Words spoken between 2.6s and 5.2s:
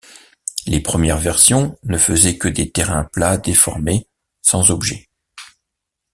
terrains plats déformés, sans objets.